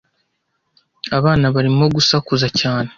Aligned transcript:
Abana 1.17 1.45
barimo 1.55 1.85
gusakuza 1.95 2.47
cyane. 2.59 2.89